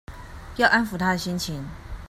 [0.55, 1.63] 要安撫她的心情